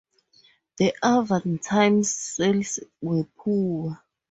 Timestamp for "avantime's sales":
1.03-2.79